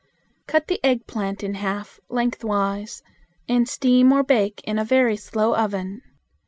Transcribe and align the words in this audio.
Cut 0.47 0.65
the 0.67 0.83
eggplant 0.83 1.43
in 1.43 1.53
half 1.53 1.99
lengthwise, 2.09 3.03
and 3.47 3.69
steam 3.69 4.11
or 4.11 4.23
bake 4.23 4.59
in 4.63 4.79
a 4.79 4.83
very 4.83 5.15
slow 5.15 5.55
oven. 5.55 6.01